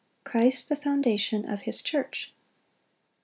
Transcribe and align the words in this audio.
Christ 0.23 0.67
the 0.67 0.75
foundation 0.75 1.47
of 1.47 1.61
his 1.61 1.79
church. 1.79 2.33